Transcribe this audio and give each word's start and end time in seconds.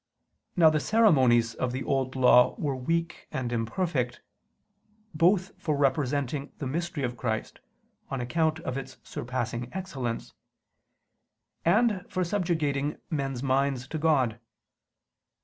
Now 0.55 0.71
the 0.71 0.79
ceremonies 0.79 1.53
of 1.53 1.71
the 1.73 1.83
Old 1.83 2.15
Law 2.15 2.55
were 2.57 2.75
weak 2.75 3.27
and 3.31 3.53
imperfect, 3.53 4.19
both 5.13 5.51
for 5.61 5.77
representing 5.77 6.51
the 6.57 6.65
mystery 6.65 7.03
of 7.03 7.15
Christ, 7.15 7.59
on 8.09 8.19
account 8.19 8.59
of 8.61 8.79
its 8.79 8.97
surpassing 9.03 9.69
excellence; 9.73 10.33
and 11.63 12.03
for 12.09 12.23
subjugating 12.23 12.97
men's 13.11 13.43
minds 13.43 13.87
to 13.89 13.99
God. 13.99 14.39